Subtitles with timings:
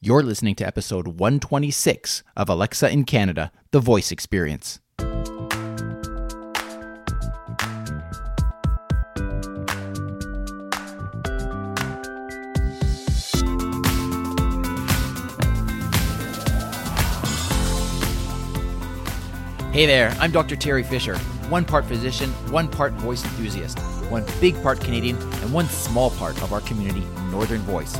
[0.00, 4.78] You're listening to episode 126 of Alexa in Canada, the voice experience.
[19.72, 20.54] Hey there, I'm Dr.
[20.54, 21.18] Terry Fisher,
[21.48, 23.80] one part physician, one part voice enthusiast,
[24.10, 27.98] one big part Canadian, and one small part of our community, Northern Voice.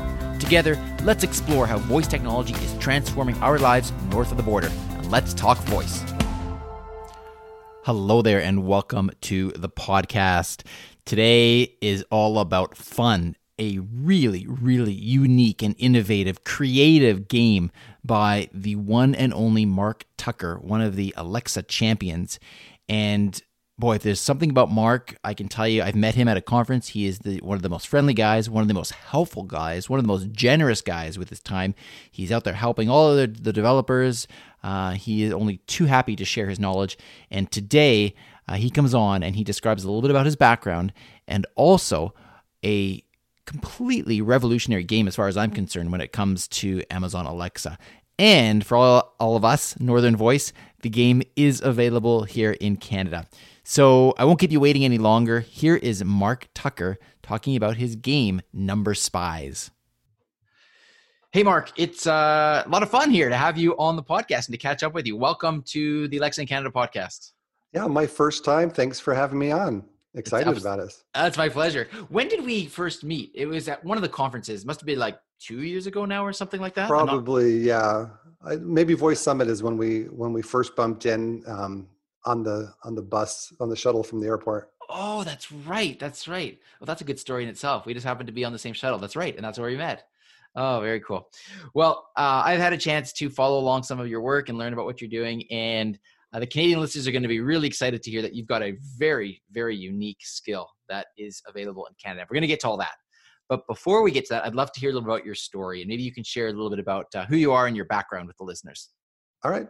[0.48, 4.72] Together, let's explore how voice technology is transforming our lives north of the border.
[4.92, 6.02] And let's talk voice.
[7.84, 10.62] Hello there, and welcome to the podcast.
[11.04, 17.70] Today is all about fun, a really, really unique and innovative, creative game
[18.02, 22.40] by the one and only Mark Tucker, one of the Alexa champions.
[22.88, 23.38] And
[23.78, 26.42] boy, if there's something about Mark, I can tell you, I've met him at a
[26.42, 26.88] conference.
[26.88, 29.88] He is the one of the most friendly guys, one of the most helpful guys,
[29.88, 31.74] one of the most generous guys with his time.
[32.10, 34.26] He's out there helping all of the, the developers.
[34.62, 36.98] Uh, he is only too happy to share his knowledge.
[37.30, 38.14] And today,
[38.48, 40.92] uh, he comes on and he describes a little bit about his background
[41.28, 42.14] and also
[42.64, 43.02] a
[43.46, 47.78] completely revolutionary game as far as I'm concerned when it comes to Amazon Alexa.
[48.18, 53.26] And for all, all of us, Northern Voice, the game is available here in Canada.
[53.70, 55.40] So I won't keep you waiting any longer.
[55.40, 59.70] Here is Mark Tucker talking about his game, Number Spies.
[61.32, 64.46] Hey, Mark, it's uh, a lot of fun here to have you on the podcast
[64.46, 65.18] and to catch up with you.
[65.18, 67.32] Welcome to the Alexa in Canada podcast.
[67.74, 68.70] Yeah, my first time.
[68.70, 69.84] Thanks for having me on.
[70.14, 71.04] Excited about us.
[71.12, 71.88] That's my pleasure.
[72.08, 73.32] When did we first meet?
[73.34, 74.64] It was at one of the conferences.
[74.64, 76.88] Must have been like two years ago now, or something like that.
[76.88, 78.06] Probably, not- yeah.
[78.42, 81.44] I, maybe Voice Summit is when we when we first bumped in.
[81.46, 81.88] Um,
[82.28, 84.70] on the on the bus on the shuttle from the airport.
[84.90, 85.98] Oh, that's right.
[85.98, 86.58] That's right.
[86.78, 87.86] Well, that's a good story in itself.
[87.86, 88.98] We just happened to be on the same shuttle.
[88.98, 90.04] That's right, and that's where we met.
[90.54, 91.28] Oh, very cool.
[91.74, 94.72] Well, uh, I've had a chance to follow along some of your work and learn
[94.72, 95.98] about what you're doing, and
[96.32, 98.62] uh, the Canadian listeners are going to be really excited to hear that you've got
[98.62, 102.26] a very, very unique skill that is available in Canada.
[102.28, 102.96] We're going to get to all that.
[103.48, 105.80] But before we get to that, I'd love to hear a little about your story,
[105.80, 107.86] and maybe you can share a little bit about uh, who you are and your
[107.86, 108.90] background with the listeners.
[109.42, 109.68] All right.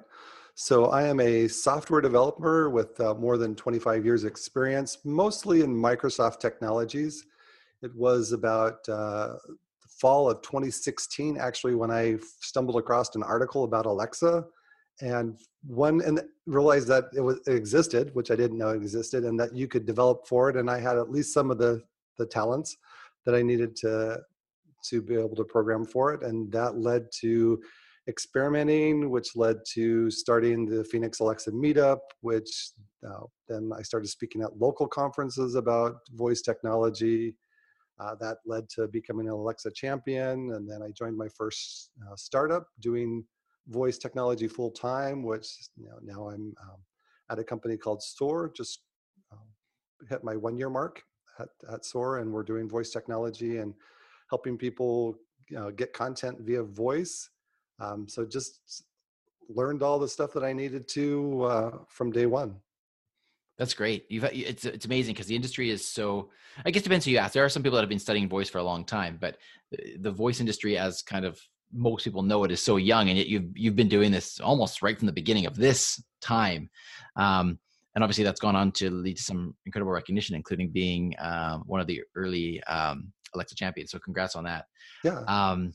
[0.60, 5.72] So I am a software developer with uh, more than 25 years experience, mostly in
[5.72, 7.26] Microsoft technologies.
[7.80, 13.62] It was about uh, the fall of 2016, actually, when I stumbled across an article
[13.62, 14.46] about Alexa
[15.00, 19.38] and one and realized that it was it existed, which I didn't know existed, and
[19.38, 20.56] that you could develop for it.
[20.56, 21.84] And I had at least some of the
[22.18, 22.76] the talents
[23.26, 24.22] that I needed to
[24.88, 27.62] to be able to program for it, and that led to
[28.08, 32.70] experimenting, which led to starting the Phoenix Alexa Meetup, which
[33.06, 37.36] uh, then I started speaking at local conferences about voice technology.
[38.00, 42.14] Uh, that led to becoming an Alexa champion, and then I joined my first uh,
[42.16, 43.24] startup doing
[43.66, 46.78] voice technology full time, which you know, now I'm um,
[47.30, 48.52] at a company called Soar.
[48.56, 48.82] Just
[49.32, 49.46] um,
[50.08, 51.02] hit my one year mark
[51.40, 53.74] at, at Soar, and we're doing voice technology and
[54.30, 55.16] helping people
[55.50, 57.28] you know, get content via voice
[57.80, 58.84] um, so just
[59.48, 62.56] learned all the stuff that I needed to uh, from day one.
[63.58, 64.06] That's great.
[64.08, 66.30] You've it's it's amazing because the industry is so.
[66.64, 67.34] I guess depends who you ask.
[67.34, 69.36] There are some people that have been studying voice for a long time, but
[69.98, 71.40] the voice industry, as kind of
[71.72, 74.80] most people know it, is so young, and yet you've you've been doing this almost
[74.80, 76.70] right from the beginning of this time.
[77.16, 77.58] Um,
[77.96, 81.80] and obviously, that's gone on to lead to some incredible recognition, including being um, one
[81.80, 83.90] of the early um, Alexa champions.
[83.90, 84.66] So, congrats on that.
[85.02, 85.24] Yeah.
[85.26, 85.72] Um,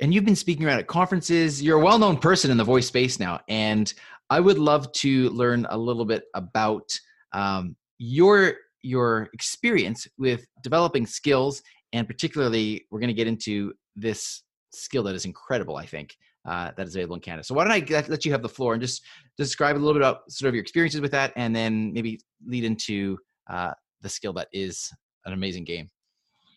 [0.00, 1.62] and you've been speaking around at conferences.
[1.62, 3.40] You're a well known person in the voice space now.
[3.48, 3.92] And
[4.30, 6.98] I would love to learn a little bit about
[7.32, 14.42] um, your your experience with developing skills and particularly we're going to get into this
[14.72, 17.72] skill that is incredible i think uh, that is available in canada so why don't
[17.72, 19.02] i let you have the floor and just
[19.36, 22.64] describe a little bit about sort of your experiences with that and then maybe lead
[22.64, 23.16] into
[23.48, 23.70] uh,
[24.00, 24.90] the skill that is
[25.26, 25.88] an amazing game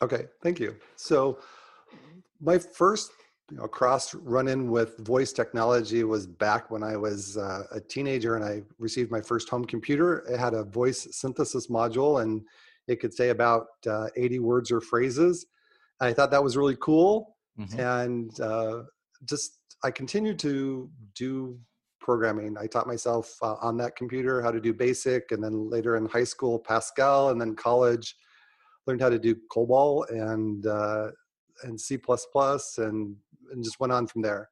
[0.02, 1.38] okay thank you so
[2.42, 3.12] my first
[3.52, 7.80] you know, cross run in with voice technology was back when I was uh, a
[7.80, 10.26] teenager and I received my first home computer.
[10.30, 12.42] It had a voice synthesis module and
[12.88, 15.46] it could say about uh, 80 words or phrases.
[16.02, 17.36] I thought that was really cool.
[17.60, 17.80] Mm-hmm.
[17.80, 18.84] And uh,
[19.26, 21.60] just, I continued to do
[22.00, 22.58] programming.
[22.58, 26.08] I taught myself uh, on that computer how to do BASIC and then later in
[26.08, 28.16] high school, Pascal, and then college,
[28.88, 31.10] learned how to do COBOL and uh,
[31.64, 32.00] and C++
[32.78, 33.16] and
[33.52, 34.50] and just went on from there.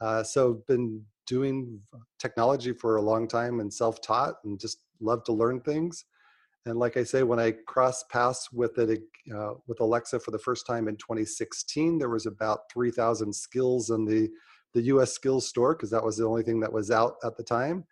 [0.00, 1.80] Uh, so been doing
[2.18, 6.04] technology for a long time and self-taught and just love to learn things.
[6.66, 9.00] And like I say, when I crossed paths with it
[9.34, 14.04] uh, with Alexa for the first time in 2016, there was about 3,000 skills in
[14.04, 14.30] the
[14.74, 15.12] the U.S.
[15.12, 17.84] skills store because that was the only thing that was out at the time,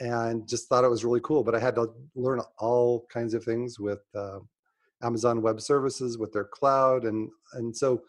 [0.00, 1.42] and just thought it was really cool.
[1.42, 4.40] But I had to learn all kinds of things with uh,
[5.02, 8.02] Amazon Web Services with their cloud, and and so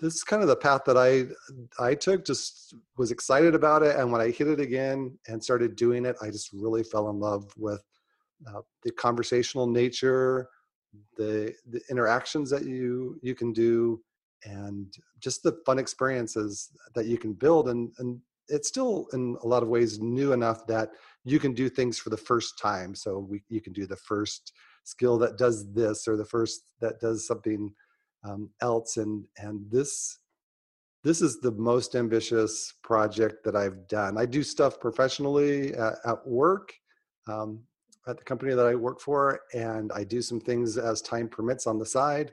[0.00, 1.26] this is kind of the path that I
[1.82, 2.24] I took.
[2.24, 6.16] Just was excited about it, and when I hit it again and started doing it,
[6.22, 7.82] I just really fell in love with
[8.46, 10.48] uh, the conversational nature,
[11.16, 14.00] the the interactions that you you can do,
[14.44, 17.68] and just the fun experiences that you can build.
[17.68, 20.90] And and it's still in a lot of ways new enough that
[21.24, 22.94] you can do things for the first time.
[22.94, 24.52] So we you can do the first
[24.84, 27.74] skill that does this or the first that does something
[28.28, 30.18] um, else and and this
[31.04, 34.18] this is the most ambitious project that I've done.
[34.18, 36.72] I do stuff professionally at, at work
[37.28, 37.60] um,
[38.08, 41.66] at the company that I work for, and I do some things as time permits
[41.66, 42.32] on the side.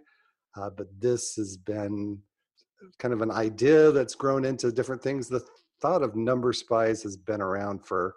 [0.58, 2.18] Uh, but this has been
[2.98, 5.28] kind of an idea that's grown into different things.
[5.28, 5.46] The
[5.82, 8.16] thought of number spies has been around for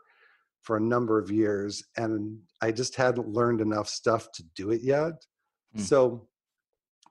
[0.63, 4.83] for a number of years, and I just hadn't learned enough stuff to do it
[4.83, 5.25] yet.
[5.77, 5.81] Mm.
[5.81, 6.29] So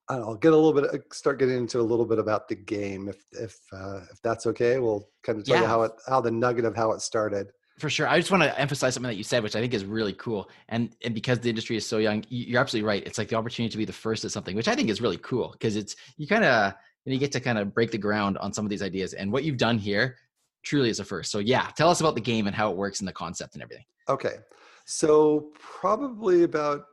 [0.09, 3.09] I'll get a little bit, uh, start getting into a little bit about the game,
[3.09, 4.80] if if uh, if that's okay.
[4.80, 5.62] We'll kind of tell yeah.
[5.63, 7.51] you how it, how the nugget of how it started.
[7.80, 9.86] For sure, I just want to emphasize something that you said, which I think is
[9.86, 10.50] really cool.
[10.69, 13.06] And and because the industry is so young, you're absolutely right.
[13.06, 15.18] It's like the opportunity to be the first at something, which I think is really
[15.18, 16.74] cool because it's you kind of
[17.06, 19.13] and you get to kind of break the ground on some of these ideas.
[19.13, 20.18] And what you've done here
[20.63, 21.31] truly is a first.
[21.31, 23.63] So yeah, tell us about the game and how it works and the concept and
[23.63, 23.86] everything.
[24.09, 24.38] Okay,
[24.86, 26.86] so probably about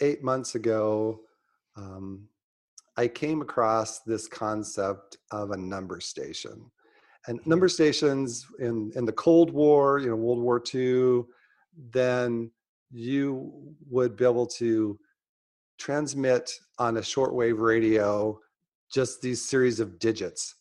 [0.00, 1.20] eight months ago.
[1.76, 2.28] Um,
[3.00, 6.70] I came across this concept of a number station.
[7.26, 7.72] And number mm-hmm.
[7.72, 11.22] stations in, in the Cold War, you know, World War II,
[11.94, 12.50] then
[12.90, 14.98] you would be able to
[15.78, 18.38] transmit on a shortwave radio
[18.92, 20.56] just these series of digits.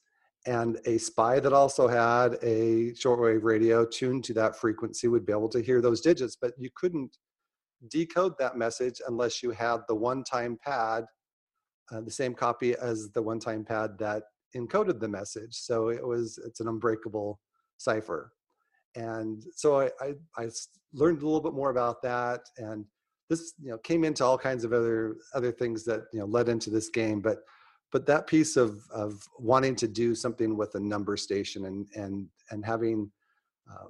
[0.45, 5.33] And a spy that also had a shortwave radio tuned to that frequency would be
[5.33, 7.17] able to hear those digits, but you couldn't
[7.89, 11.03] decode that message unless you had the one time pad
[11.91, 14.23] uh, the same copy as the one-time pad that
[14.55, 15.55] encoded the message.
[15.55, 17.39] So it was it's an unbreakable
[17.77, 18.33] cipher.
[18.95, 20.49] And so I, I, I
[20.93, 22.85] learned a little bit more about that, and
[23.29, 26.49] this you know came into all kinds of other other things that you know led
[26.49, 27.21] into this game.
[27.21, 27.39] But
[27.91, 32.27] but that piece of of wanting to do something with a number station and and
[32.49, 33.11] and having
[33.71, 33.85] uh,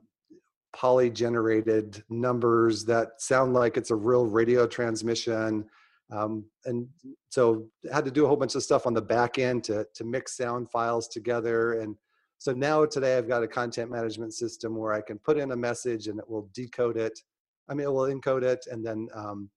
[0.74, 5.66] Polly generated numbers that sound like it's a real radio transmission
[6.12, 6.88] um, and
[7.30, 10.04] so had to do a whole bunch of stuff on the back end to, to
[10.04, 11.82] mix sound files together.
[11.82, 11.96] And
[12.40, 15.56] so now today I've got a content management system where I can put in a
[15.56, 17.20] message and it will decode it.
[17.70, 19.50] I mean, it will encode it and then um,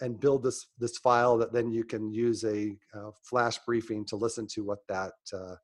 [0.00, 4.16] and build this this file that then you can use a uh, flash briefing to
[4.16, 5.56] listen to what that uh,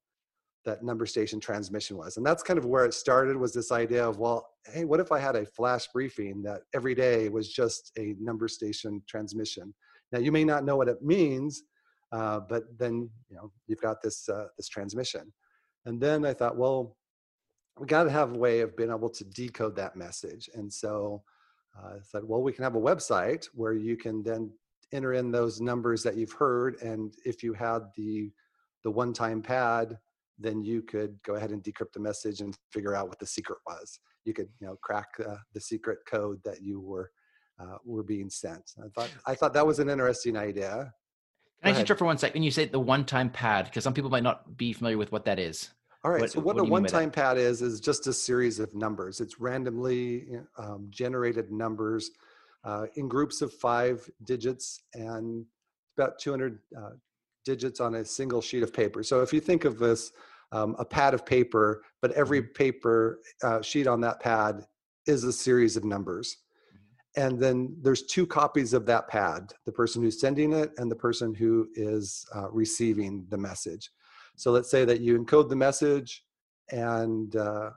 [0.64, 2.16] that number station transmission was.
[2.16, 5.12] And that's kind of where it started was this idea of well, hey, what if
[5.12, 9.72] I had a flash briefing that every day was just a number station transmission?
[10.12, 11.62] Now you may not know what it means,
[12.12, 15.32] uh, but then you know you've got this uh, this transmission.
[15.84, 16.96] And then I thought, well,
[17.78, 20.50] we got to have a way of being able to decode that message.
[20.54, 21.22] And so
[21.78, 24.50] uh, I said, well, we can have a website where you can then
[24.92, 28.32] enter in those numbers that you've heard, and if you had the
[28.84, 29.98] the one-time pad,
[30.38, 33.58] then you could go ahead and decrypt the message and figure out what the secret
[33.66, 33.98] was.
[34.24, 37.10] You could, you know, crack uh, the secret code that you were
[37.58, 38.72] uh, were being sent.
[38.82, 40.92] I thought I thought that was an interesting idea.
[41.62, 42.42] Can I interrupt for one second?
[42.42, 45.38] You say the one-time pad because some people might not be familiar with what that
[45.38, 45.70] is.
[46.04, 46.20] All right.
[46.20, 49.20] What, so what, what a one-time pad is is just a series of numbers.
[49.20, 50.26] It's randomly
[50.58, 52.10] um, generated numbers
[52.62, 55.44] uh, in groups of five digits and
[55.96, 56.90] about 200 uh,
[57.44, 59.02] digits on a single sheet of paper.
[59.02, 60.12] So if you think of this,
[60.52, 62.52] um, a pad of paper, but every mm-hmm.
[62.52, 64.64] paper uh, sheet on that pad
[65.06, 66.36] is a series of numbers
[67.16, 70.96] and then there's two copies of that pad the person who's sending it and the
[70.96, 73.90] person who is uh, receiving the message.
[74.36, 76.22] So let's say that you encode the message
[76.70, 77.70] and uh,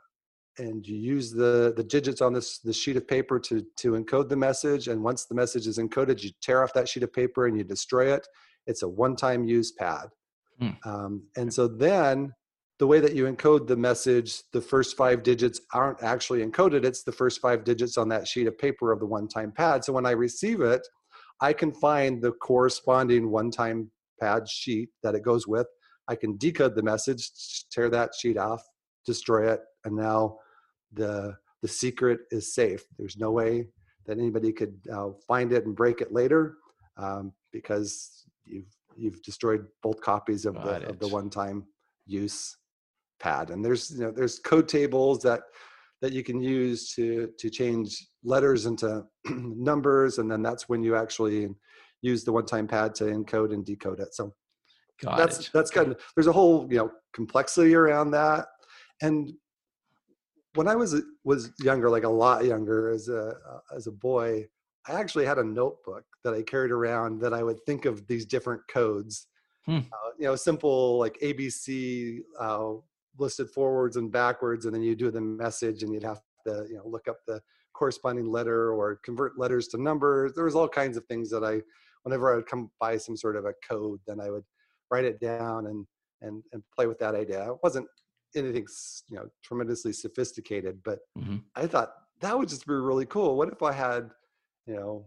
[0.57, 4.29] and you use the the digits on this the sheet of paper to to encode
[4.29, 4.87] the message.
[4.89, 7.63] And once the message is encoded you tear off that sheet of paper and you
[7.63, 8.27] destroy it.
[8.67, 10.09] It's a one-time use pad.
[10.59, 10.69] Hmm.
[10.83, 12.33] um, and so then
[12.79, 16.85] the way that you encode the message, the first five digits aren't actually encoded.
[16.85, 19.83] It's the first five digits on that sheet of paper of the one time pad.
[19.83, 20.87] So when I receive it,
[21.41, 25.67] I can find the corresponding one time pad sheet that it goes with.
[26.07, 27.29] I can decode the message,
[27.69, 28.63] tear that sheet off,
[29.05, 30.37] destroy it, and now
[30.93, 32.83] the the secret is safe.
[32.97, 33.67] There's no way
[34.05, 36.55] that anybody could uh, find it and break it later
[36.95, 41.65] um, because you've you've destroyed both copies of the of the one time
[42.05, 42.55] use
[43.19, 43.49] pad.
[43.49, 45.41] And there's you know there's code tables that
[46.01, 50.95] that you can use to to change letters into numbers, and then that's when you
[50.95, 51.49] actually
[52.01, 54.13] use the one time pad to encode and decode it.
[54.13, 54.33] So
[55.01, 55.49] Got that's it.
[55.53, 58.47] that's kind of there's a whole you know complexity around that.
[59.01, 59.31] And
[60.55, 64.45] when I was was younger, like a lot younger as a uh, as a boy,
[64.87, 68.25] I actually had a notebook that I carried around that I would think of these
[68.25, 69.27] different codes.
[69.65, 69.77] Hmm.
[69.77, 72.73] Uh, you know, simple like ABC uh,
[73.17, 76.77] listed forwards and backwards, and then you do the message, and you'd have to you
[76.77, 77.41] know look up the
[77.73, 80.33] corresponding letter or convert letters to numbers.
[80.33, 81.61] There was all kinds of things that I,
[82.03, 84.43] whenever I would come by some sort of a code, then I would
[84.91, 85.85] write it down and
[86.21, 87.51] and and play with that idea.
[87.51, 87.87] It wasn't
[88.35, 88.67] anything
[89.09, 91.37] you know tremendously sophisticated, but mm-hmm.
[91.55, 93.37] I thought that would just be really cool.
[93.37, 94.09] What if I had
[94.65, 95.05] you know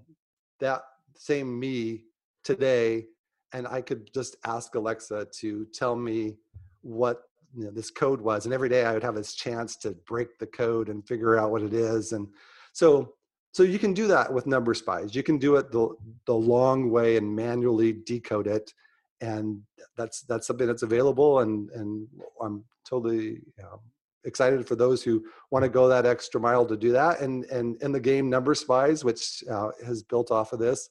[0.61, 0.83] that
[1.15, 2.05] same me
[2.45, 3.07] today
[3.53, 6.37] and I could just ask Alexa to tell me
[6.81, 7.23] what
[7.55, 10.39] you know, this code was and every day i would have this chance to break
[10.39, 12.29] the code and figure out what it is and
[12.73, 13.13] so
[13.53, 15.15] so you can do that with number spies.
[15.15, 15.95] You can do it the
[16.27, 18.73] the long way and manually decode it
[19.21, 19.61] and
[19.97, 22.09] that's that's something that's available and and
[22.43, 23.81] i'm totally you know,
[24.25, 27.81] excited for those who want to go that extra mile to do that and and
[27.83, 30.91] in the game number spies which uh, has built off of this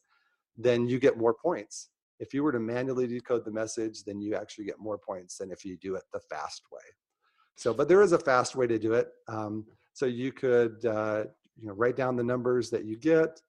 [0.57, 1.89] then you get more points
[2.21, 5.51] if you were to manually decode the message, then you actually get more points than
[5.51, 6.79] if you do it the fast way.
[7.55, 9.09] So, but there is a fast way to do it.
[9.27, 11.25] Um, so you could, uh,
[11.59, 13.41] you know, write down the numbers that you get,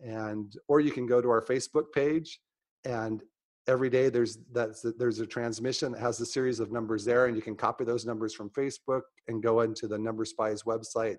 [0.00, 2.40] and or you can go to our Facebook page,
[2.84, 3.22] and
[3.68, 7.36] every day there's that's there's a transmission that has a series of numbers there, and
[7.36, 11.18] you can copy those numbers from Facebook and go into the Number Spies website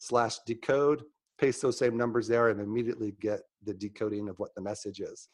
[0.00, 1.04] slash decode,
[1.38, 5.28] paste those same numbers there, and immediately get the decoding of what the message is.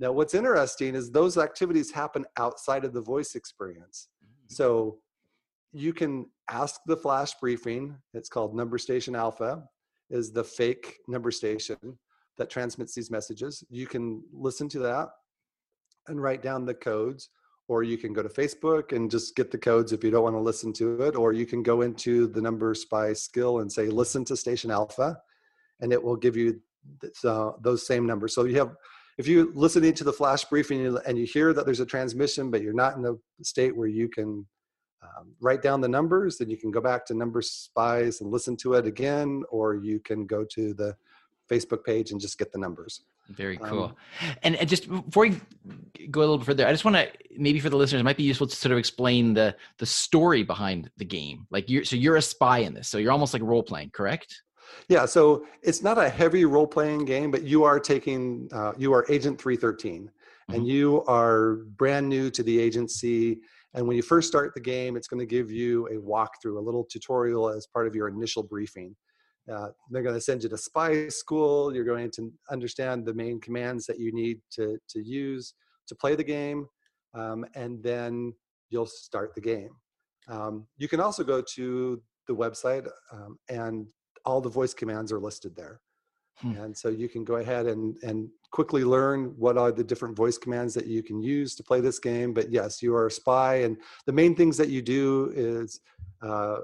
[0.00, 4.08] Now, what's interesting is those activities happen outside of the voice experience.
[4.24, 4.56] Mm.
[4.56, 4.98] So
[5.72, 9.62] you can ask the flash briefing, it's called Number Station Alpha,
[10.08, 11.76] is the fake number station
[12.38, 13.62] that transmits these messages.
[13.68, 15.10] You can listen to that
[16.08, 17.28] and write down the codes,
[17.68, 20.34] or you can go to Facebook and just get the codes if you don't want
[20.34, 23.86] to listen to it, or you can go into the number spy skill and say,
[23.86, 25.20] listen to Station Alpha,
[25.80, 26.58] and it will give you
[27.24, 28.34] uh, those same numbers.
[28.34, 28.74] So you have
[29.20, 32.62] if you're listening to the flash briefing and you hear that there's a transmission, but
[32.62, 34.46] you're not in a state where you can
[35.02, 38.56] um, write down the numbers, then you can go back to Number Spies and listen
[38.56, 40.96] to it again, or you can go to the
[41.50, 43.02] Facebook page and just get the numbers.
[43.28, 43.84] Very cool.
[43.84, 43.96] Um,
[44.42, 45.40] and, and, just before we
[46.10, 48.22] go a little further, I just want to maybe for the listeners, it might be
[48.22, 51.46] useful to sort of explain the the story behind the game.
[51.50, 54.42] Like you're so you're a spy in this, so you're almost like role playing, correct?
[54.88, 58.92] Yeah, so it's not a heavy role playing game, but you are taking, uh, you
[58.92, 60.54] are Agent 313 mm-hmm.
[60.54, 63.40] and you are brand new to the agency.
[63.74, 66.60] And when you first start the game, it's going to give you a walkthrough, a
[66.60, 68.96] little tutorial as part of your initial briefing.
[69.50, 71.74] Uh, they're going to send you to spy school.
[71.74, 75.54] You're going to understand the main commands that you need to, to use
[75.88, 76.66] to play the game.
[77.14, 78.32] Um, and then
[78.70, 79.70] you'll start the game.
[80.28, 83.86] Um, you can also go to the website um, and
[84.24, 85.80] all the voice commands are listed there.
[86.40, 86.52] Hmm.
[86.52, 90.38] And so you can go ahead and, and quickly learn what are the different voice
[90.38, 92.32] commands that you can use to play this game.
[92.32, 93.56] But yes, you are a spy.
[93.56, 95.80] And the main things that you do is
[96.22, 96.58] uh,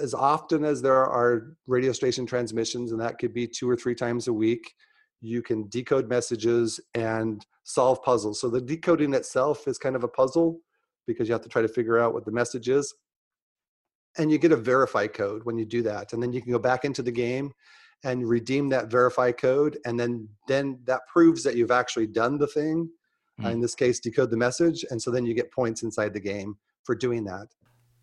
[0.00, 3.94] as often as there are radio station transmissions, and that could be two or three
[3.94, 4.74] times a week,
[5.20, 8.40] you can decode messages and solve puzzles.
[8.40, 10.60] So the decoding itself is kind of a puzzle
[11.06, 12.92] because you have to try to figure out what the message is
[14.18, 16.58] and you get a verify code when you do that and then you can go
[16.58, 17.52] back into the game
[18.04, 22.46] and redeem that verify code and then then that proves that you've actually done the
[22.46, 22.88] thing
[23.40, 23.44] mm.
[23.44, 26.20] uh, in this case decode the message and so then you get points inside the
[26.20, 27.48] game for doing that.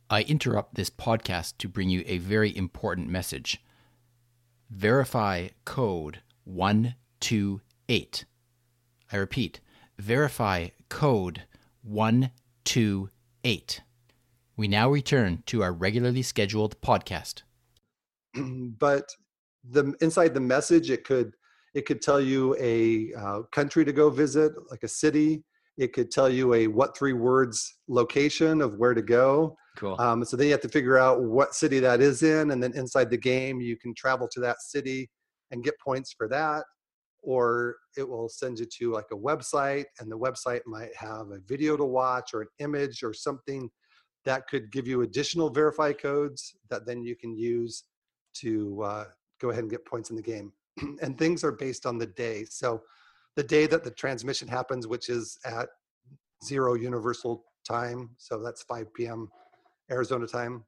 [0.09, 3.63] I interrupt this podcast to bring you a very important message.
[4.69, 8.25] Verify code 128
[9.11, 9.59] i repeat
[9.99, 11.43] verify code
[11.83, 13.81] 128
[14.61, 17.41] we now return to our regularly scheduled podcast.
[18.35, 19.09] but
[19.67, 21.33] the inside the message, it could
[21.73, 25.43] it could tell you a uh, country to go visit, like a city.
[25.79, 29.57] It could tell you a what three words location of where to go.
[29.77, 29.95] Cool.
[29.99, 32.73] Um, so then you have to figure out what city that is in, and then
[32.75, 35.09] inside the game, you can travel to that city
[35.49, 36.65] and get points for that.
[37.23, 41.39] Or it will send you to like a website, and the website might have a
[41.47, 43.67] video to watch or an image or something
[44.25, 47.83] that could give you additional verify codes that then you can use
[48.35, 49.05] to uh,
[49.39, 50.51] go ahead and get points in the game.
[51.01, 52.45] and things are based on the day.
[52.49, 52.81] So
[53.35, 55.69] the day that the transmission happens, which is at
[56.43, 59.29] zero universal time, so that's 5 p.m.
[59.91, 60.63] Arizona time,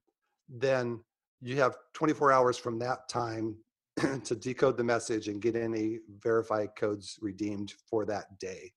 [0.49, 0.99] then
[1.41, 3.55] you have 24 hours from that time
[4.23, 8.71] to decode the message and get any verify codes redeemed for that day.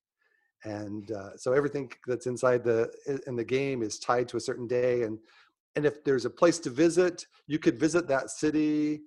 [0.67, 2.91] And uh, so everything that's inside the
[3.27, 5.03] in the game is tied to a certain day.
[5.03, 5.19] And
[5.77, 9.03] and if there's a place to visit, you could visit that city.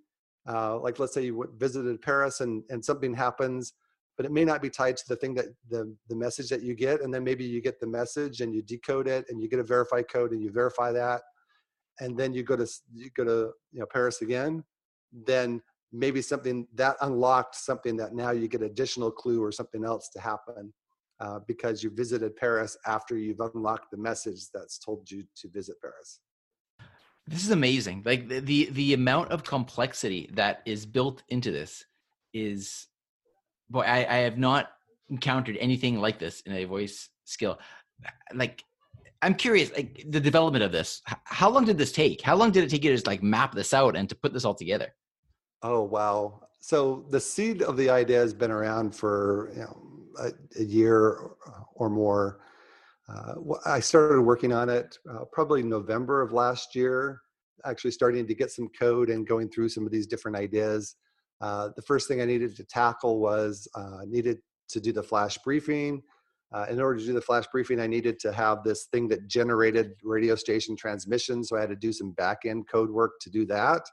[0.47, 3.73] Uh, like let's say you visited Paris and and something happens,
[4.15, 6.75] but it may not be tied to the thing that the the message that you
[6.75, 7.01] get.
[7.01, 9.63] And then maybe you get the message and you decode it and you get a
[9.63, 11.21] verified code and you verify that
[11.99, 14.63] and then you go to you go to you know Paris again,
[15.11, 15.61] then
[15.91, 20.19] maybe something that unlocked something that now you get additional clue or something else to
[20.19, 20.71] happen
[21.19, 25.75] uh, because you visited Paris after you've unlocked the message that's told you to visit
[25.81, 26.19] Paris.
[27.27, 28.03] This is amazing.
[28.05, 31.83] Like the, the the amount of complexity that is built into this
[32.33, 32.87] is
[33.69, 34.69] boy, I, I have not
[35.09, 37.59] encountered anything like this in a voice skill.
[38.33, 38.63] Like
[39.21, 41.01] I'm curious, like the development of this.
[41.25, 42.21] How long did this take?
[42.21, 44.33] How long did it take you to just like map this out and to put
[44.33, 44.93] this all together?
[45.61, 46.41] Oh wow!
[46.61, 51.29] So the seed of the idea has been around for you know a, a year
[51.75, 52.39] or more.
[53.07, 53.33] Uh,
[53.65, 57.21] I started working on it uh, probably November of last year.
[57.65, 60.95] Actually, starting to get some code and going through some of these different ideas.
[61.41, 64.39] Uh, the first thing I needed to tackle was uh, needed
[64.69, 66.01] to do the flash briefing
[66.51, 69.27] uh, in order to do the flash briefing, I needed to have this thing that
[69.27, 71.43] generated radio station transmission.
[71.43, 73.83] So I had to do some back end code work to do that.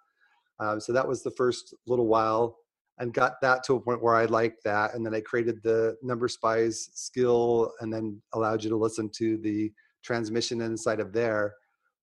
[0.58, 2.56] Um, so that was the first little while
[2.98, 4.94] and got that to a point where I liked that.
[4.94, 9.36] And then I created the number spies skill and then allowed you to listen to
[9.38, 9.72] the
[10.02, 11.54] transmission inside of there.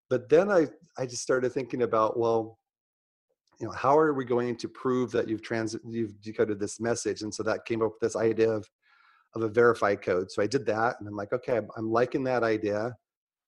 [0.10, 2.60] But then I, I just started thinking about, well,
[3.60, 7.22] you know, how are we going to prove that you've trans you've decoded this message?
[7.22, 8.68] And so that came up with this idea of
[9.36, 10.32] of a verify code.
[10.32, 12.96] So I did that and I'm like, okay, I'm liking that idea.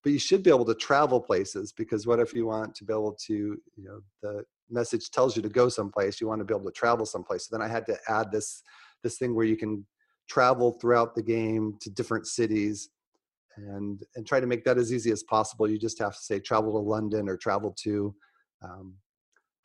[0.04, 2.94] But you should be able to travel places because what if you want to be
[2.94, 6.54] able to, you know, the message tells you to go someplace, you want to be
[6.54, 7.48] able to travel someplace.
[7.48, 8.64] So then I had to add this
[9.04, 9.86] this thing where you can
[10.28, 12.90] travel throughout the game to different cities
[13.58, 15.70] and and try to make that as easy as possible.
[15.70, 18.16] You just have to say travel to London or travel to
[18.64, 18.96] um,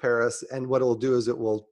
[0.01, 1.69] Paris, and what it will do is it will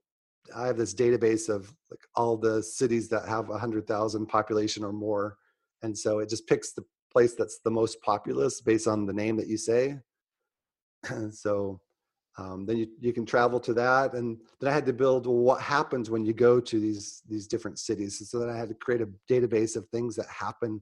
[0.55, 4.83] I have this database of like all the cities that have a hundred thousand population
[4.83, 5.37] or more,
[5.83, 9.37] and so it just picks the place that's the most populous based on the name
[9.37, 9.97] that you say.
[11.31, 11.79] So
[12.39, 15.35] um, then you, you can travel to that, and then I had to build well,
[15.35, 18.29] what happens when you go to these these different cities.
[18.29, 20.81] So then I had to create a database of things that happen.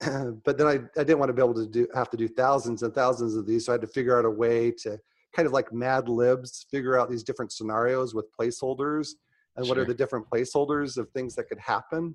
[0.00, 2.82] but then I, I didn't want to be able to do have to do thousands
[2.82, 4.98] and thousands of these, so I had to figure out a way to
[5.34, 9.10] kind of like mad libs figure out these different scenarios with placeholders
[9.56, 9.74] and sure.
[9.74, 12.14] what are the different placeholders of things that could happen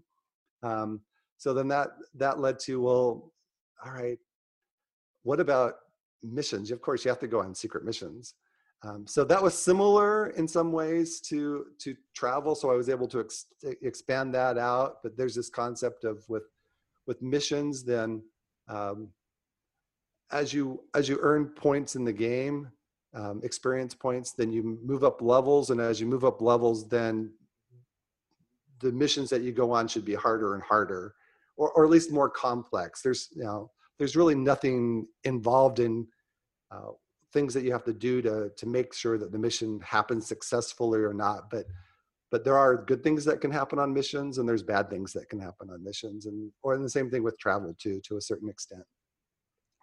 [0.63, 0.99] um,
[1.37, 3.31] so then that that led to well
[3.85, 4.17] all right
[5.23, 5.75] what about
[6.23, 8.33] missions of course you have to go on secret missions
[8.85, 13.07] um, so that was similar in some ways to to travel so i was able
[13.07, 13.47] to ex-
[13.81, 16.43] expand that out but there's this concept of with
[17.07, 18.21] with missions then
[18.67, 19.09] um,
[20.31, 22.71] as you as you earn points in the game
[23.15, 24.31] um, experience points.
[24.31, 27.31] Then you move up levels, and as you move up levels, then
[28.81, 31.15] the missions that you go on should be harder and harder,
[31.55, 33.01] or, or at least more complex.
[33.01, 36.07] There's you know there's really nothing involved in
[36.71, 36.91] uh,
[37.35, 41.01] things that you have to do to to make sure that the mission happens successfully
[41.01, 41.51] or not.
[41.51, 41.65] But
[42.31, 45.29] but there are good things that can happen on missions, and there's bad things that
[45.29, 48.49] can happen on missions, and or the same thing with travel too, to a certain
[48.49, 48.83] extent.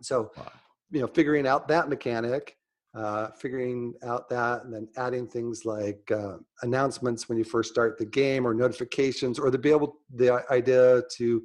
[0.02, 0.50] So, wow.
[0.90, 2.56] you know, figuring out that mechanic
[2.94, 7.96] uh, figuring out that and then adding things like uh, announcements when you first start
[7.96, 11.42] the game or notifications or to be able the idea to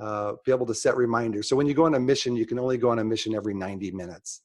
[0.00, 2.58] uh, be able to set reminders so when you go on a mission you can
[2.58, 4.42] only go on a mission every 90 minutes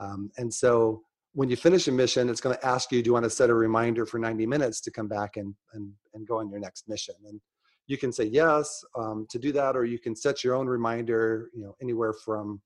[0.00, 3.12] um, and so when you finish a mission it's going to ask you do you
[3.12, 6.38] want to set a reminder for 90 minutes to come back and and, and go
[6.38, 7.14] on your next mission?
[7.26, 7.40] And
[7.86, 11.50] you can say yes um, to do that or you can set your own reminder
[11.54, 12.60] you know anywhere from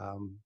[0.00, 0.36] um,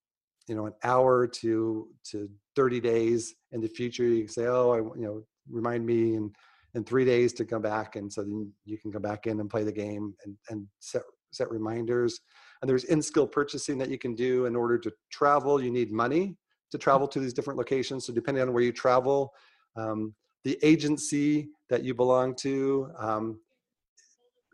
[0.49, 4.05] you know an hour to to 30 days in the future.
[4.05, 6.33] You can say oh i you know remind me in
[6.75, 9.51] in three days to come back and so then you can come back in and
[9.51, 12.21] play the game and and set set reminders
[12.63, 16.37] and there's in-skill purchasing that you can do in order to travel you need money
[16.71, 19.33] to travel to these different locations so depending on where you travel
[19.77, 23.39] um, the agency that you belong to um,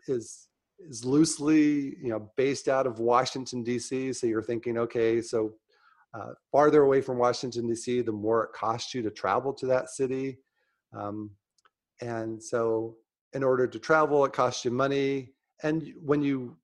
[0.07, 0.47] is
[0.79, 5.53] is loosely you know based out of washington d.c so you're thinking okay so
[6.13, 9.89] uh, farther away from Washington, D.C., the more it costs you to travel to that
[9.89, 10.39] city.
[10.91, 11.31] Um,
[12.01, 12.95] and so,
[13.33, 15.33] in order to travel, it costs you money.
[15.61, 16.57] And when you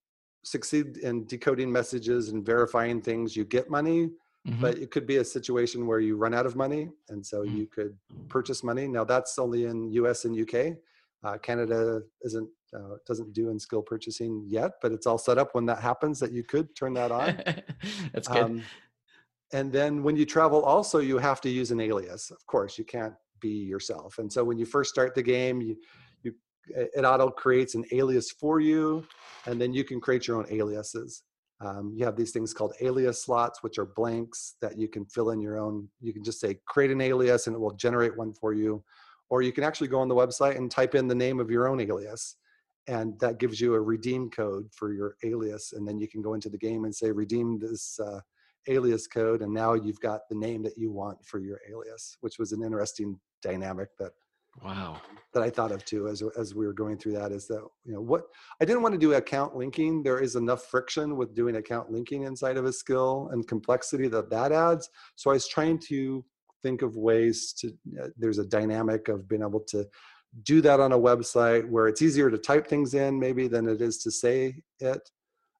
[0.46, 4.12] succeed in decoding messages and verifying things, you get money.
[4.48, 4.62] Mm-hmm.
[4.62, 7.58] But it could be a situation where you run out of money, and so mm-hmm.
[7.58, 7.98] you could
[8.30, 8.88] purchase money.
[8.88, 10.26] Now that's only in U.S.
[10.26, 10.78] and UK.
[11.24, 15.56] Uh, Canada isn't uh, doesn't do in skill purchasing yet, but it's all set up
[15.56, 17.42] when that happens that you could turn that on.
[18.14, 18.44] That's good.
[18.44, 18.62] Um,
[19.52, 22.30] and then when you travel, also you have to use an alias.
[22.30, 24.20] Of course, you can't be yourself.
[24.20, 25.76] And so when you first start the game, you you
[26.67, 29.06] it auto creates an alias for you,
[29.45, 31.23] and then you can create your own aliases.
[31.62, 35.30] Um, you have these things called alias slots, which are blanks that you can fill
[35.30, 35.88] in your own.
[36.01, 38.84] You can just say create an alias, and it will generate one for you.
[39.30, 41.67] Or you can actually go on the website and type in the name of your
[41.67, 42.36] own alias
[42.88, 46.34] and that gives you a redeem code for your alias and then you can go
[46.34, 48.19] into the game and say redeem this uh,
[48.67, 52.38] alias code and now you've got the name that you want for your alias which
[52.38, 54.12] was an interesting dynamic that
[54.63, 55.00] wow
[55.34, 57.94] that i thought of too as as we were going through that is that you
[57.94, 58.24] know what
[58.62, 62.24] i didn't want to do account linking there is enough friction with doing account linking
[62.24, 66.24] inside of a skill and complexity that that adds so i was trying to
[66.63, 67.68] think of ways to
[68.02, 69.86] uh, there's a dynamic of being able to
[70.44, 73.82] do that on a website where it's easier to type things in maybe than it
[73.82, 75.10] is to say it,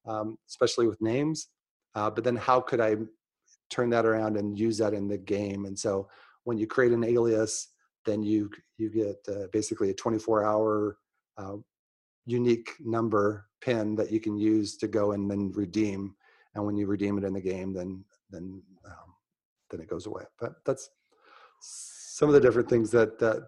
[0.06, 1.48] um, especially with names.
[1.94, 2.96] Uh, but then how could I
[3.70, 5.64] turn that around and use that in the game?
[5.64, 6.08] And so
[6.44, 7.68] when you create an alias,
[8.06, 10.98] then you you get uh, basically a 24 hour
[11.36, 11.56] uh,
[12.24, 16.14] unique number pin that you can use to go and then redeem.
[16.54, 19.14] And when you redeem it in the game, then then um,
[19.70, 20.24] then it goes away.
[20.40, 20.88] But that's
[21.60, 23.42] some of the different things that that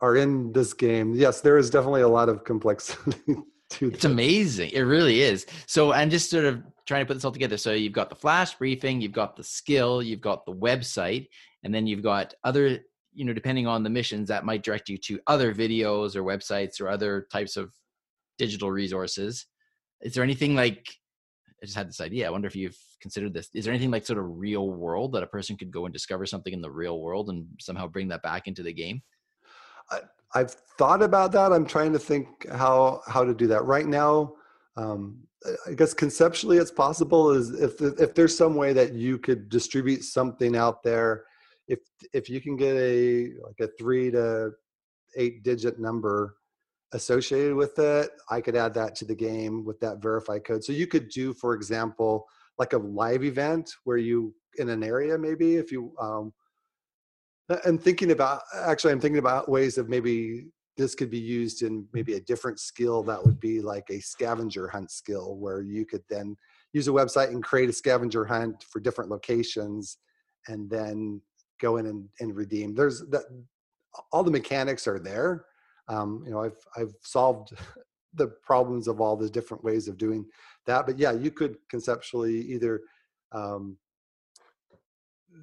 [0.00, 3.18] are in this game, yes, there is definitely a lot of complexity
[3.70, 4.70] to It's amazing.
[4.70, 5.46] It really is.
[5.66, 7.56] So, and just sort of trying to put this all together.
[7.56, 11.28] So, you've got the flash briefing, you've got the skill, you've got the website,
[11.62, 12.80] and then you've got other,
[13.16, 16.80] you know, depending on the missions, that might direct you to other videos or websites
[16.80, 17.72] or other types of
[18.38, 19.46] digital resources.
[20.02, 20.86] Is there anything like,
[21.62, 22.26] I just had this idea.
[22.26, 23.48] I wonder if you've considered this.
[23.54, 26.26] Is there anything like sort of real world that a person could go and discover
[26.26, 29.02] something in the real world and somehow bring that back into the game?
[29.90, 30.00] I,
[30.34, 31.52] have thought about that.
[31.52, 34.34] I'm trying to think how how to do that right now.
[34.76, 35.20] Um,
[35.66, 37.30] I guess conceptually, it's possible.
[37.30, 41.24] Is if if there's some way that you could distribute something out there,
[41.68, 41.80] if
[42.12, 44.52] if you can get a like a three to
[45.16, 46.36] eight digit number
[46.92, 50.62] associated with it, I could add that to the game with that verify code.
[50.62, 52.26] So you could do, for example,
[52.58, 56.32] like a live event where you in an area maybe if you um,
[57.64, 61.86] and thinking about actually i'm thinking about ways of maybe this could be used in
[61.92, 66.02] maybe a different skill that would be like a scavenger hunt skill where you could
[66.10, 66.36] then
[66.72, 69.98] use a website and create a scavenger hunt for different locations
[70.48, 71.20] and then
[71.60, 73.24] go in and, and redeem there's that
[74.12, 75.44] all the mechanics are there
[75.88, 77.52] um, you know i've i've solved
[78.14, 80.24] the problems of all the different ways of doing
[80.66, 82.80] that but yeah you could conceptually either
[83.32, 83.76] um,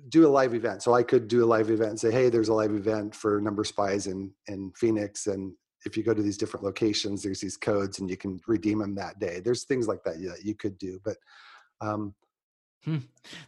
[0.10, 0.84] do a live event.
[0.84, 3.40] So I could do a live event and say, hey, there's a live event for
[3.42, 5.28] number spies in, in Phoenix.
[5.28, 5.54] And
[5.86, 8.96] if you go to these different locations, there's these codes and you can redeem them
[8.96, 9.40] that day.
[9.40, 11.00] There's things like that that you could do.
[11.04, 11.18] But
[11.82, 12.14] um,
[12.84, 12.98] hmm.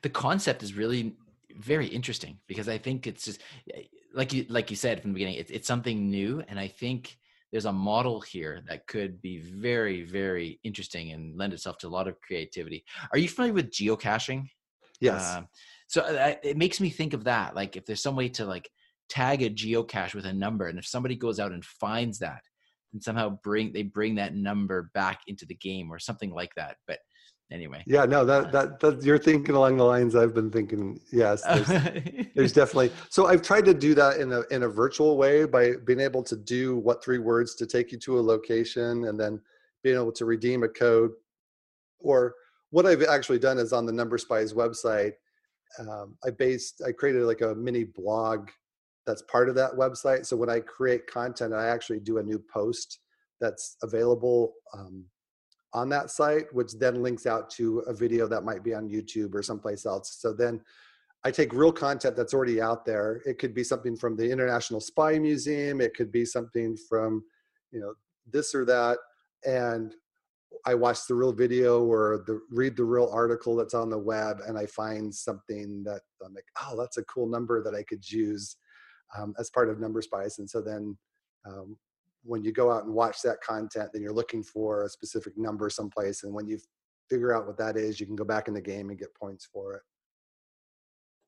[0.02, 1.16] the concept is really
[1.58, 3.42] very interesting because I think it's just
[4.14, 6.44] like you like you said from the beginning, it's, it's something new.
[6.48, 7.18] And I think
[7.52, 11.90] there's a model here that could be very, very interesting and lend itself to a
[11.90, 12.84] lot of creativity.
[13.12, 14.48] Are you familiar with geocaching?
[15.00, 15.24] Yes.
[15.24, 15.42] Uh,
[15.88, 17.56] so uh, it makes me think of that.
[17.56, 18.70] Like if there's some way to like
[19.10, 22.42] tag a geocache with a number, and if somebody goes out and finds that,
[22.94, 26.78] and somehow bring they bring that number back into the game or something like that.
[26.88, 27.00] But
[27.52, 27.84] anyway.
[27.86, 31.00] Yeah, no, that, uh, that that you're thinking along the lines I've been thinking.
[31.12, 32.92] Yes, there's, there's, definitely.
[33.10, 36.24] So I've tried to do that in a in a virtual way by being able
[36.24, 39.42] to do what three words to take you to a location, and then
[39.84, 41.12] being able to redeem a code.
[42.00, 42.36] Or
[42.72, 45.14] what I've actually done is on the Number Spies website
[45.80, 48.50] um, I based, I created like a mini blog
[49.06, 50.26] that's part of that website.
[50.26, 53.00] So when I create content, I actually do a new post
[53.40, 55.06] that's available um,
[55.76, 59.36] on that site, which then links out to a video that might be on YouTube
[59.36, 60.18] or someplace else.
[60.20, 60.62] So then
[61.26, 63.22] I take real content that's already out there.
[63.26, 65.82] It could be something from the International Spy Museum.
[65.82, 67.24] It could be something from,
[67.72, 67.94] you know,
[68.32, 68.98] this or that.
[69.44, 69.94] And
[70.66, 74.38] I watch the real video or the read the real article that's on the web,
[74.48, 78.10] and I find something that I'm like, oh, that's a cool number that I could
[78.10, 78.56] use
[79.18, 80.40] um, as part of Number Spies.
[80.40, 80.98] And so then
[81.46, 81.78] um,
[82.26, 85.70] when you go out and watch that content, then you're looking for a specific number
[85.70, 86.60] someplace, and when you
[87.10, 89.46] figure out what that is, you can go back in the game and get points
[89.46, 89.82] for it.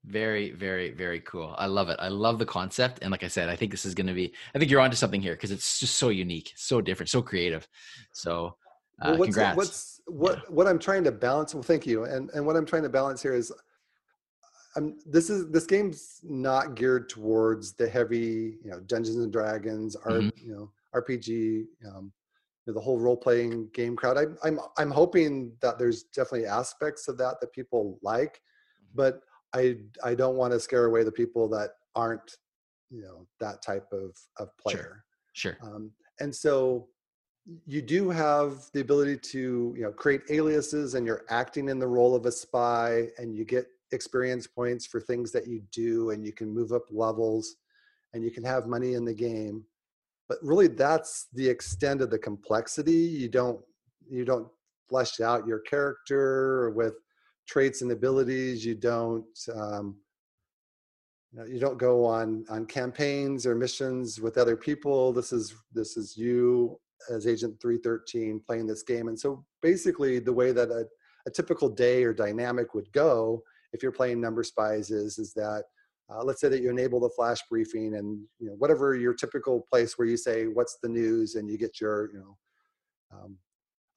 [0.06, 1.54] Very, very, very cool.
[1.58, 1.98] I love it.
[2.00, 3.00] I love the concept.
[3.02, 4.96] And like I said, I think this is going to be, I think you're onto
[4.96, 7.68] something here because it's just so unique, so different, so creative.
[8.14, 8.56] So,
[9.02, 9.58] uh, well, what's, congrats.
[9.58, 10.42] What's, what, yeah.
[10.50, 12.06] what I'm trying to balance, well, thank you.
[12.06, 13.52] And, and what I'm trying to balance here is
[14.78, 19.98] I'm, this is, this game's not geared towards the heavy, you know, Dungeons and Dragons,
[19.98, 20.30] mm-hmm.
[20.38, 22.12] you know, RPG, um,
[22.66, 24.18] you know, the whole role playing game crowd.
[24.18, 28.42] I'm, I'm, I'm hoping that there's definitely aspects of that that people like,
[28.84, 28.96] mm-hmm.
[28.96, 29.22] but
[29.54, 32.38] I I don't want to scare away the people that aren't
[32.90, 35.04] you know that type of of player.
[35.34, 35.58] Sure.
[35.60, 35.70] sure.
[35.70, 36.88] Um, and so
[37.66, 41.88] you do have the ability to you know create aliases and you're acting in the
[41.88, 46.26] role of a spy and you get experience points for things that you do and
[46.26, 47.56] you can move up levels
[48.14, 49.64] and you can have money in the game
[50.30, 53.60] but really that's the extent of the complexity you don't
[54.10, 54.48] you don't
[54.90, 56.96] flesh out your character with
[57.48, 58.66] traits and abilities.
[58.66, 59.98] You don't um,
[61.32, 65.14] you, know, you don't go on on campaigns or missions with other people.
[65.14, 66.80] This is this is you
[67.12, 69.08] as Agent 313 playing this game.
[69.08, 70.86] And so basically, the way that a,
[71.28, 73.42] a typical day or dynamic would go
[73.74, 75.64] if you're playing number spies is is that
[76.10, 79.66] uh, let's say that you enable the flash briefing and you know whatever your typical
[79.70, 82.38] place where you say what's the news and you get your you know
[83.14, 83.38] um,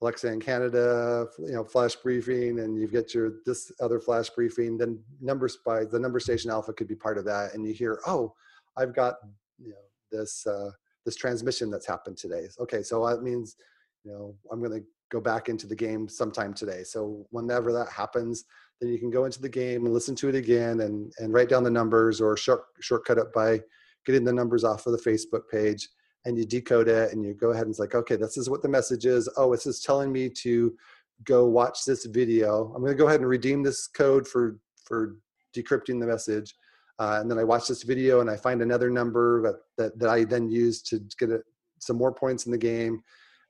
[0.01, 4.77] Alexa in Canada, you know, flash briefing, and you get your this other flash briefing.
[4.77, 7.99] Then numbers by the number station alpha could be part of that, and you hear,
[8.07, 8.33] oh,
[8.77, 9.15] I've got
[9.59, 9.75] you know
[10.11, 10.71] this uh,
[11.05, 12.47] this transmission that's happened today.
[12.59, 13.55] Okay, so that means
[14.03, 16.83] you know I'm going to go back into the game sometime today.
[16.83, 18.45] So whenever that happens,
[18.81, 21.49] then you can go into the game and listen to it again and and write
[21.49, 23.61] down the numbers or short shortcut it by
[24.05, 25.87] getting the numbers off of the Facebook page
[26.25, 28.61] and you decode it and you go ahead and it's like, okay, this is what
[28.61, 29.29] the message is.
[29.37, 30.75] Oh, it's just telling me to
[31.23, 32.71] go watch this video.
[32.75, 35.17] I'm going to go ahead and redeem this code for for
[35.55, 36.55] decrypting the message.
[36.99, 40.09] Uh, and then I watch this video and I find another number that, that, that
[40.09, 41.41] I then use to get it,
[41.79, 43.01] some more points in the game.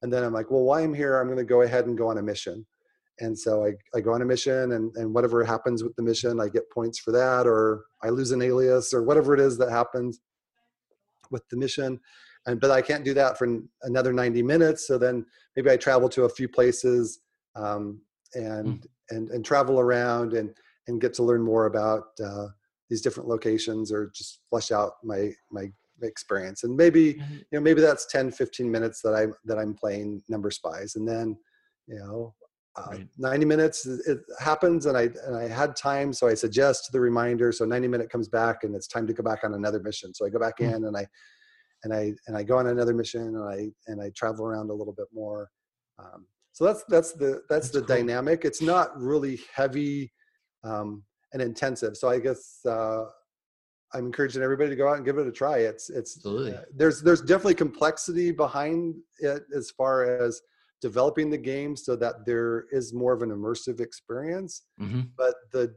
[0.01, 2.07] And then I'm like, well, while I'm here, I'm going to go ahead and go
[2.07, 2.65] on a mission.
[3.21, 6.41] And so I, I go on a mission and, and whatever happens with the mission,
[6.41, 9.69] I get points for that, or I lose an alias or whatever it is that
[9.69, 10.19] happens
[11.29, 11.99] with the mission
[12.45, 13.47] and but I can't do that for
[13.83, 14.87] another 90 minutes.
[14.87, 17.19] So then maybe I travel to a few places
[17.55, 18.01] um,
[18.33, 18.87] and mm.
[19.09, 20.53] and and travel around and
[20.87, 22.47] and get to learn more about uh,
[22.89, 25.71] these different locations or just flesh out my my
[26.03, 27.33] experience and maybe mm-hmm.
[27.35, 31.07] you know maybe that's 10 15 minutes that i that i'm playing number spies and
[31.07, 31.37] then
[31.85, 32.33] you know
[32.77, 33.07] uh, right.
[33.17, 37.51] 90 minutes it happens and i and i had time so i suggest the reminder
[37.51, 40.25] so 90 minute comes back and it's time to go back on another mission so
[40.25, 40.75] i go back mm-hmm.
[40.75, 41.05] in and i
[41.83, 44.73] and I and I go on another mission and I and I travel around a
[44.73, 45.49] little bit more.
[45.99, 47.95] Um, so that's that's the that's, that's the cool.
[47.95, 48.45] dynamic.
[48.45, 50.11] It's not really heavy
[50.63, 51.03] um,
[51.33, 51.97] and intensive.
[51.97, 53.05] So I guess uh,
[53.93, 55.59] I'm encouraging everybody to go out and give it a try.
[55.59, 60.41] It's it's uh, there's there's definitely complexity behind it as far as
[60.81, 64.63] developing the game so that there is more of an immersive experience.
[64.79, 65.01] Mm-hmm.
[65.15, 65.73] But the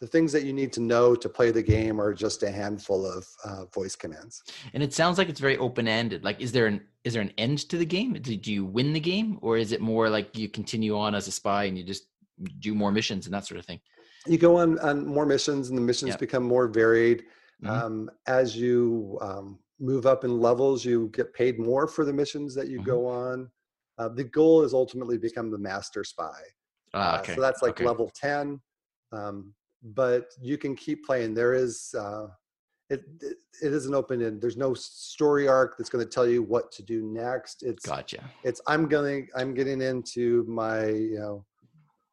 [0.00, 3.06] the things that you need to know to play the game are just a handful
[3.06, 4.42] of uh, voice commands.
[4.74, 6.24] And it sounds like it's very open ended.
[6.24, 8.12] Like, is there an is there an end to the game?
[8.14, 11.30] Did you win the game, or is it more like you continue on as a
[11.30, 12.04] spy and you just
[12.58, 13.80] do more missions and that sort of thing?
[14.26, 17.24] You go on on more missions, and the missions become more varied.
[17.62, 17.70] Mm-hmm.
[17.70, 22.54] Um, as you um, move up in levels, you get paid more for the missions
[22.54, 22.90] that you mm-hmm.
[22.90, 23.50] go on.
[23.98, 26.40] Uh, the goal is ultimately become the master spy.
[26.92, 27.32] Ah, okay.
[27.32, 27.84] Uh, so that's like okay.
[27.84, 28.60] level ten.
[29.12, 31.34] Um, but you can keep playing.
[31.34, 32.28] There is uh,
[32.90, 34.40] it, it, it is an open end.
[34.40, 37.62] There's no story arc that's going to tell you what to do next.
[37.62, 38.22] It's gotcha.
[38.42, 41.44] It's I'm going I'm getting into my you know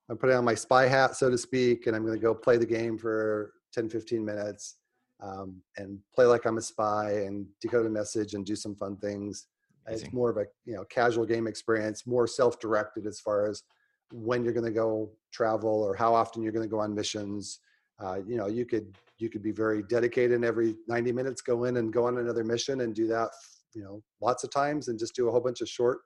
[0.09, 2.57] I'm putting on my spy hat so to speak, and I'm going to go play
[2.57, 4.75] the game for 10 15 minutes
[5.21, 8.97] um, and play like I'm a spy and decode a message and do some fun
[8.97, 9.47] things.
[9.87, 10.05] Amazing.
[10.05, 13.63] It's more of a you know casual game experience, more self-directed as far as
[14.11, 17.59] when you're going to go travel or how often you're going to go on missions.
[17.99, 21.65] Uh, you know, you could you could be very dedicated and every 90 minutes go
[21.65, 23.29] in and go on another mission and do that,
[23.73, 25.99] you know, lots of times and just do a whole bunch of short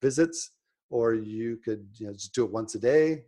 [0.00, 0.52] visits.
[0.90, 3.24] Or you could you know just do it once a day,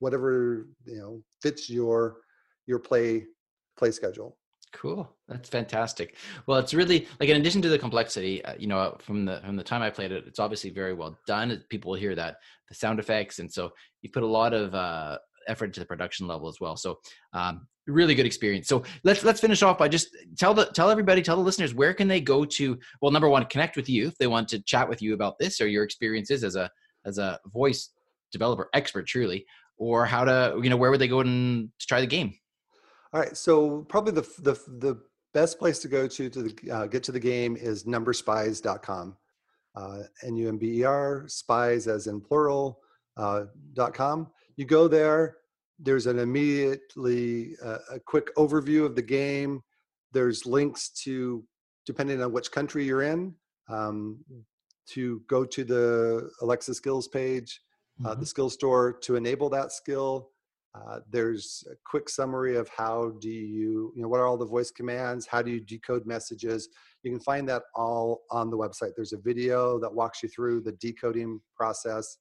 [0.00, 2.16] whatever you know fits your
[2.66, 3.26] your play
[3.78, 4.36] play schedule.
[4.72, 5.10] Cool.
[5.28, 6.16] That's fantastic.
[6.46, 9.56] Well, it's really like in addition to the complexity, uh, you know, from the from
[9.56, 11.62] the time I played it, it's obviously very well done.
[11.70, 12.36] People will hear that
[12.68, 13.70] the sound effects, and so
[14.02, 16.76] you put a lot of uh, effort into the production level as well.
[16.76, 16.98] So,
[17.32, 18.68] um, really good experience.
[18.68, 21.92] So let's let's finish off by just tell the tell everybody, tell the listeners where
[21.92, 22.78] can they go to.
[23.02, 25.60] Well, number one, connect with you if they want to chat with you about this
[25.60, 26.70] or your experiences as a
[27.04, 27.90] as a voice
[28.30, 29.46] developer expert, truly,
[29.78, 32.34] or how to you know where would they go and to try the game.
[33.12, 35.00] All right, so probably the the the
[35.34, 39.16] best place to go to to the, uh, get to the game is numberspies.com.
[39.76, 42.80] Uh, N-U-M-B-E-R, spies as in plural,
[43.16, 44.28] uh, dot .com.
[44.56, 45.36] You go there,
[45.78, 49.62] there's an immediately uh, a quick overview of the game.
[50.12, 51.44] There's links to,
[51.86, 53.34] depending on which country you're in,
[53.68, 54.18] um,
[54.88, 57.60] to go to the Alexa skills page,
[58.04, 58.20] uh, mm-hmm.
[58.20, 60.30] the skill store to enable that skill.
[60.74, 64.46] Uh, there's a quick summary of how do you, you know, what are all the
[64.46, 65.26] voice commands?
[65.26, 66.68] How do you decode messages?
[67.02, 68.92] You can find that all on the website.
[68.94, 72.18] There's a video that walks you through the decoding process.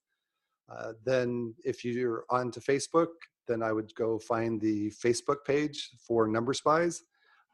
[0.67, 3.07] Uh, then, if you're onto Facebook,
[3.47, 7.03] then I would go find the Facebook page for Number Spies.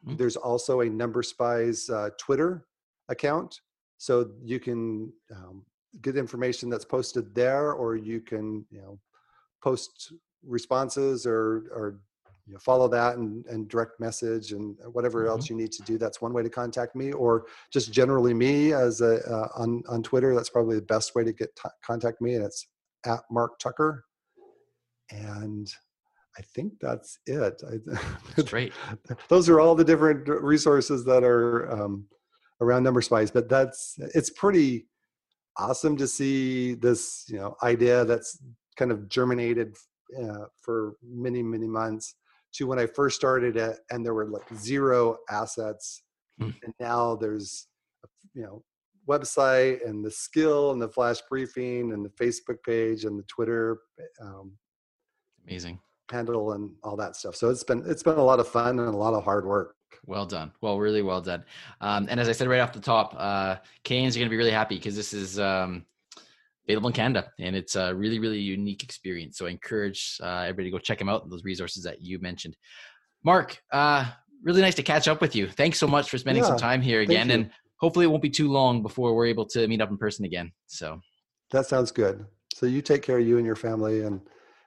[0.06, 0.16] Mm-hmm.
[0.16, 2.66] There's also a Number Spies uh, Twitter
[3.08, 3.60] account,
[3.98, 5.64] so you can um,
[6.02, 8.98] get information that's posted there, or you can, you know,
[9.62, 10.12] post
[10.44, 12.00] responses or or
[12.46, 15.30] you know, follow that and, and direct message and whatever mm-hmm.
[15.30, 15.98] else you need to do.
[15.98, 20.02] That's one way to contact me, or just generally me as a uh, on on
[20.02, 20.34] Twitter.
[20.34, 22.68] That's probably the best way to get t- contact me, and it's
[23.04, 24.04] at Mark Tucker.
[25.10, 25.68] And
[26.38, 27.60] I think that's it.
[28.36, 28.72] That's great.
[29.28, 32.06] Those are all the different resources that are um,
[32.60, 34.86] around Number Spies, but that's it's pretty
[35.58, 38.38] awesome to see this you know idea that's
[38.76, 39.74] kind of germinated
[40.22, 42.14] uh, for many many months
[42.54, 46.02] to when I first started it, and there were like zero assets,
[46.40, 46.54] mm.
[46.62, 47.68] and now there's
[48.34, 48.62] you know
[49.08, 53.78] website and the skill and the flash briefing and the Facebook page and the Twitter
[54.20, 54.52] um,
[55.46, 55.78] amazing
[56.10, 57.36] handle and all that stuff.
[57.36, 59.74] So it's been it's been a lot of fun and a lot of hard work.
[60.04, 60.52] Well done.
[60.60, 61.44] Well, really well done.
[61.80, 64.36] Um, and as I said right off the top, uh, Canes are going to be
[64.36, 65.84] really happy because this is um,
[66.68, 69.38] available in Canada, and it's a really, really unique experience.
[69.38, 71.28] So I encourage uh, everybody to go check them out.
[71.30, 72.56] Those resources that you mentioned,
[73.24, 73.60] Mark.
[73.72, 74.06] Uh,
[74.42, 75.48] really nice to catch up with you.
[75.48, 78.30] Thanks so much for spending yeah, some time here again, and hopefully it won't be
[78.30, 80.52] too long before we're able to meet up in person again.
[80.66, 81.00] So
[81.50, 82.24] that sounds good.
[82.54, 84.20] So you take care of you and your family, and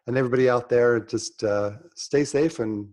[0.07, 0.99] and everybody out there.
[0.99, 2.89] Just uh, stay safe and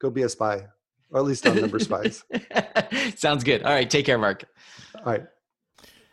[0.00, 0.66] go be a spy,
[1.10, 2.24] or at least on number spies.
[3.16, 3.62] Sounds good.
[3.62, 4.44] All right, take care, Mark.
[4.96, 5.26] All right.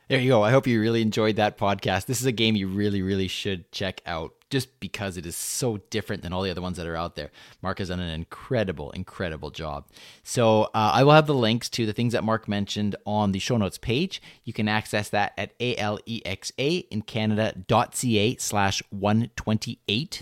[0.08, 0.44] There you go.
[0.44, 2.06] I hope you really enjoyed that podcast.
[2.06, 5.78] This is a game you really, really should check out just because it is so
[5.89, 7.32] different than all the other ones that are out there.
[7.63, 9.88] Mark has done an incredible, incredible job.
[10.22, 13.39] So uh, I will have the links to the things that Mark mentioned on the
[13.39, 14.22] show notes page.
[14.44, 20.22] You can access that at alexa in Canada.ca slash 128.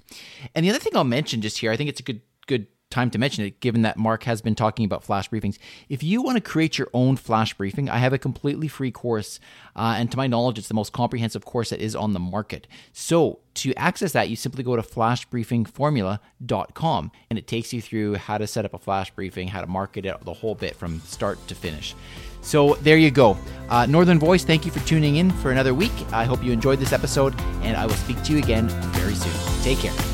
[0.55, 3.09] And the other thing I'll mention just here, I think it's a good good time
[3.09, 5.57] to mention it, given that Mark has been talking about flash briefings.
[5.89, 9.39] If you want to create your own flash briefing, I have a completely free course.
[9.75, 12.67] Uh, and to my knowledge, it's the most comprehensive course that is on the market.
[12.91, 18.37] So to access that, you simply go to flashbriefingformula.com and it takes you through how
[18.37, 21.45] to set up a flash briefing, how to market it, the whole bit from start
[21.47, 21.95] to finish.
[22.41, 23.35] So there you go.
[23.69, 25.93] Uh, Northern Voice, thank you for tuning in for another week.
[26.11, 29.33] I hope you enjoyed this episode, and I will speak to you again very soon.
[29.63, 30.12] Take care.